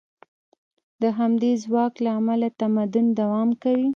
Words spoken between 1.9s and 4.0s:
له امله تمدن دوام کوي.